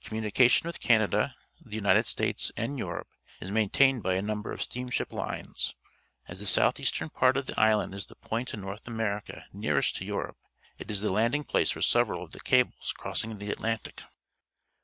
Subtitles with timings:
[0.00, 3.08] Communica tion with Canada, the United States, and Europe
[3.40, 5.12] is maintained by a number of GREENLAND 125 steamship
[5.48, 5.74] lines.
[6.28, 9.96] As the jouth eastern ^art of the island is the point in North .\merica nearest
[9.96, 10.38] to Europe,
[10.78, 14.02] it is the landing place for several of the cables crossing the Atlantic.